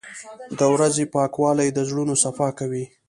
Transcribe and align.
•د 0.59 0.61
ورځې 0.73 1.03
پاکوالی 1.13 1.69
د 1.73 1.79
زړونو 1.89 2.13
صفا 2.23 2.49
کوي. 2.59 2.85